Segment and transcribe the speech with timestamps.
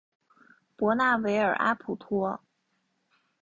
[0.75, 2.41] 博纳维尔阿普托。